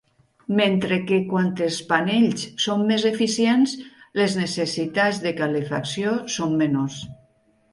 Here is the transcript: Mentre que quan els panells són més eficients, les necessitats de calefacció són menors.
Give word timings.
Mentre 0.59 0.95
que 1.11 1.19
quan 1.33 1.51
els 1.65 1.77
panells 1.91 2.47
són 2.65 2.81
més 2.91 3.05
eficients, 3.11 3.75
les 4.21 4.39
necessitats 4.41 5.21
de 5.27 5.35
calefacció 5.43 6.17
són 6.39 6.57
menors. 6.65 6.99